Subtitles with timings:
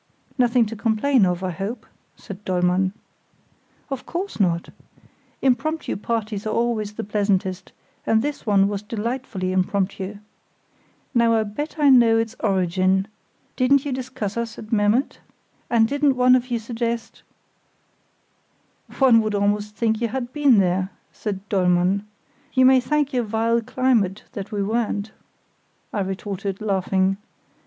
[0.35, 2.91] "Nothing to complain of, I hope?" said Dollmann.
[3.91, 4.69] "Of course not!
[5.43, 7.71] Impromptu parties are always the pleasantest,
[8.07, 10.17] and this one was delightfully impromptu.
[11.13, 13.09] Now I bet you I know its origin!
[13.55, 15.19] Didn't you discuss us at Memmert?
[15.69, 17.21] And didn't one of you suggest——?
[18.97, 22.07] "One would almost think you had been there," said Dollmann.
[22.53, 25.11] "You may thank your vile climate that we weren't,"
[25.93, 27.17] I retorted, laughing.